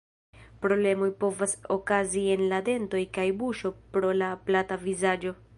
Problemoj 0.63 1.09
povas 1.23 1.53
okazi 1.75 2.25
en 2.37 2.43
la 2.55 2.63
dentoj 2.71 3.05
kaj 3.19 3.29
buŝo 3.43 3.75
pro 3.95 4.15
la 4.23 4.35
plata 4.49 4.83
vizaĝo. 4.89 5.41